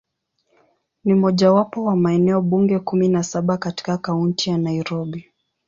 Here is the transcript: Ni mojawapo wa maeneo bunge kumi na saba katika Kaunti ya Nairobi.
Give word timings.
Ni 1.03 1.13
mojawapo 1.13 1.83
wa 1.83 1.95
maeneo 1.95 2.41
bunge 2.41 2.79
kumi 2.79 3.07
na 3.09 3.23
saba 3.23 3.57
katika 3.57 3.97
Kaunti 3.97 4.49
ya 4.49 4.57
Nairobi. 4.57 5.31